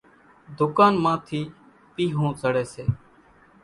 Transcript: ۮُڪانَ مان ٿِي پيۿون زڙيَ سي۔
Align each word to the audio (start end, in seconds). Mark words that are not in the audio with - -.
ۮُڪانَ 0.57 0.93
مان 1.03 1.17
ٿِي 1.25 1.41
پيۿون 1.93 2.29
زڙيَ 2.41 2.65
سي۔ 2.73 2.85